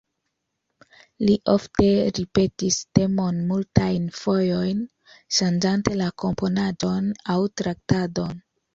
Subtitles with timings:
[1.29, 1.89] Li ofte
[2.21, 4.83] ripetis temon multajn fojojn,
[5.39, 8.47] ŝanĝante la komponaĵon aŭ traktadon.